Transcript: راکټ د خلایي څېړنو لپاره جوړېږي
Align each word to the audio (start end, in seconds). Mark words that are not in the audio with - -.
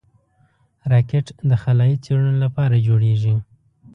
راکټ 0.91 1.25
د 1.49 1.51
خلایي 1.63 1.95
څېړنو 2.03 2.33
لپاره 2.43 2.83
جوړېږي 2.87 3.35